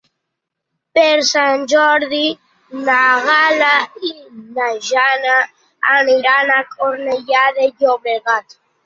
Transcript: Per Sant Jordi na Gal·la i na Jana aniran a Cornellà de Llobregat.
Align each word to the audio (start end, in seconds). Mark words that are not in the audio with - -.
Per 0.99 1.09
Sant 1.25 1.65
Jordi 1.73 2.21
na 2.87 2.95
Gal·la 3.27 3.73
i 4.07 4.09
na 4.55 4.71
Jana 4.87 5.35
aniran 5.99 6.51
a 6.55 6.57
Cornellà 6.73 7.45
de 7.61 7.69
Llobregat. 7.69 8.57